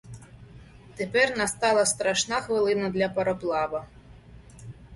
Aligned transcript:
Тепер 0.95 1.37
настала 1.37 1.85
страшна 1.85 2.41
хвилина 2.41 2.89
для 2.89 3.09
пароплава. 3.19 3.87